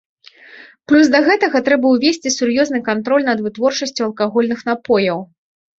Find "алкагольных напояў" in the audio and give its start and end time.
4.11-5.19